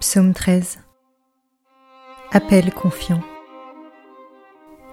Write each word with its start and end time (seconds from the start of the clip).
Psaume 0.00 0.32
13 0.32 0.78
Appel 2.30 2.72
confiant. 2.72 3.20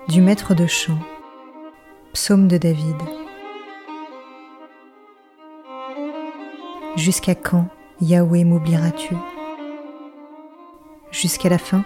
Du 0.08 0.20
maître 0.20 0.55
de 0.55 0.66
chant. 0.66 0.98
Psaume 2.14 2.48
de 2.48 2.58
David. 2.58 2.96
Jusqu'à 6.96 7.35
quand, 7.35 7.67
Yahweh, 8.02 8.46
m'oublieras-tu 8.46 9.16
Jusqu'à 11.12 11.50
la 11.50 11.60
fin? 11.60 11.86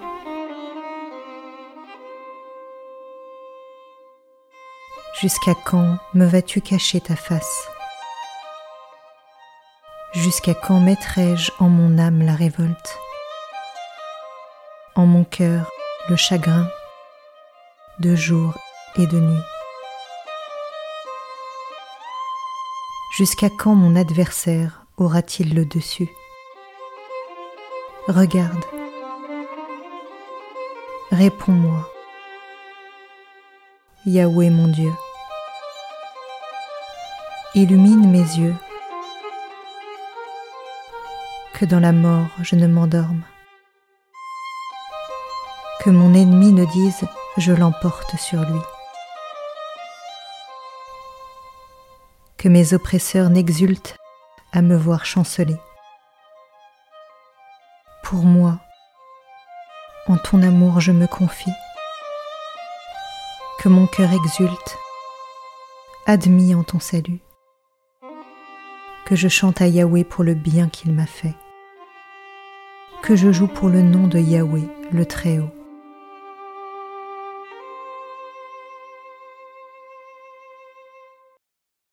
Jusqu'à 5.20 5.56
quand 5.66 5.98
me 6.14 6.26
vas-tu 6.26 6.62
cacher 6.62 7.02
ta 7.02 7.18
face? 7.18 7.68
Jusqu'à 10.14 10.54
quand 10.54 10.80
mettrai-je 10.80 11.52
en 11.60 11.68
mon 11.68 11.98
âme 11.98 12.22
la 12.22 12.34
révolte? 12.34 12.98
En 14.96 15.06
mon 15.06 15.24
cœur 15.24 15.70
le 16.10 16.16
chagrin 16.16 16.68
de 18.00 18.16
jour 18.16 18.58
et 18.98 19.06
de 19.06 19.20
nuit. 19.20 19.44
Jusqu'à 23.16 23.50
quand 23.50 23.76
mon 23.76 23.96
adversaire 23.96 24.86
aura-t-il 24.98 25.54
le 25.54 25.66
dessus? 25.66 26.10
Regarde, 28.08 28.64
réponds-moi, 31.12 31.88
Yahweh 34.06 34.50
mon 34.50 34.68
Dieu. 34.68 34.92
Illumine 37.56 38.10
mes 38.10 38.20
yeux. 38.20 38.56
Que 41.54 41.66
dans 41.66 41.80
la 41.80 41.92
mort 41.92 42.28
je 42.42 42.56
ne 42.56 42.68
m'endorme. 42.68 43.24
Que 45.84 45.90
mon 45.90 46.14
ennemi 46.14 46.52
ne 46.52 46.66
dise 46.66 47.06
je 47.38 47.54
l'emporte 47.54 48.16
sur 48.18 48.42
lui. 48.42 48.60
Que 52.38 52.50
mes 52.50 52.74
oppresseurs 52.74 53.30
n'exultent 53.30 53.96
à 54.52 54.62
me 54.62 54.76
voir 54.76 55.06
chanceler. 55.06 55.56
Pour 58.04 58.24
moi, 58.24 58.60
en 60.08 60.18
ton 60.18 60.42
amour 60.42 60.80
je 60.82 60.92
me 60.92 61.08
confie. 61.08 61.54
Que 63.60 63.70
mon 63.70 63.88
cœur 63.88 64.12
exulte, 64.12 64.78
admis 66.06 66.56
en 66.56 66.64
ton 66.64 66.80
salut. 66.80 67.20
Que 69.06 69.16
je 69.16 69.28
chante 69.28 69.62
à 69.62 69.68
Yahweh 69.68 70.04
pour 70.04 70.24
le 70.24 70.34
bien 70.34 70.70
qu'il 70.70 70.94
m'a 70.94 71.06
fait 71.06 71.36
que 73.02 73.16
je 73.16 73.32
joue 73.32 73.48
pour 73.48 73.70
le 73.70 73.82
nom 73.82 74.08
de 74.08 74.20
Yahweh, 74.20 74.68
le 74.92 75.06
Très-Haut. 75.06 75.59